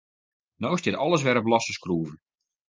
No 0.61 0.71
stiet 0.79 0.99
alles 1.03 1.23
wer 1.25 1.37
op 1.39 1.49
losse 1.51 1.73
skroeven. 1.77 2.17